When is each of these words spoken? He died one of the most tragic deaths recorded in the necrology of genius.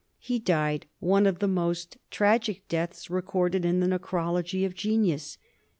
He 0.17 0.39
died 0.39 0.87
one 0.97 1.27
of 1.27 1.37
the 1.37 1.47
most 1.47 1.99
tragic 2.09 2.67
deaths 2.67 3.11
recorded 3.11 3.63
in 3.63 3.81
the 3.81 3.85
necrology 3.99 4.65
of 4.65 4.73
genius. 4.73 5.37